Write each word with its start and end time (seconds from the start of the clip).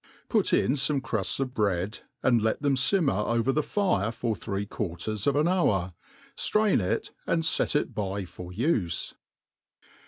Put 0.29 0.51
in 0.51 0.73
foine 0.75 0.99
crufts 0.99 1.39
of 1.39 1.53
bread, 1.53 1.99
and 2.23 2.41
let 2.41 2.63
them 2.63 2.75
fimmer 2.75 3.23
over 3.27 3.51
the>fire 3.51 4.11
for 4.11 4.35
three 4.35 4.65
Quarters 4.65 5.27
of 5.27 5.35
an 5.35 5.47
hour. 5.47 5.93
Strain 6.35 6.81
it, 6.81 7.11
and 7.27 7.45
fet 7.45 7.75
it 7.75 7.93
by 7.93 8.25
for 8.25 8.51
ufe. 8.51 9.13